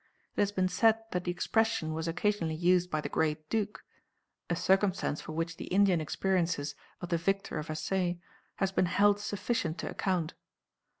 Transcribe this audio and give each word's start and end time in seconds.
It 0.35 0.41
has 0.41 0.51
been 0.51 0.67
said 0.67 0.97
that 1.11 1.25
the 1.25 1.29
expression 1.29 1.93
was 1.93 2.07
occasionally 2.07 2.55
used 2.55 2.89
by 2.89 3.01
the 3.01 3.07
"great 3.07 3.47
Duke," 3.51 3.83
a 4.49 4.55
circumstance 4.55 5.21
for 5.21 5.33
which 5.33 5.57
the 5.57 5.67
Indian 5.67 6.01
experiences 6.01 6.73
of 7.01 7.09
the 7.09 7.19
victor 7.19 7.59
of 7.59 7.69
Assaye 7.69 8.19
has 8.55 8.71
been 8.71 8.87
held 8.87 9.19
sufficient 9.19 9.77
to 9.77 9.89
account. 9.91 10.33